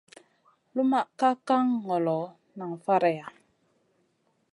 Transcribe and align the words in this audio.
Lumʼma 0.73 0.99
ka 1.19 1.29
kan 1.47 1.67
ŋolo, 1.85 2.19
nan 2.57 2.71
faraiya. 2.83 3.27